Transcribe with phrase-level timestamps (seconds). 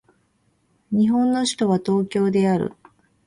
[0.91, 2.73] 日本の首都は東京である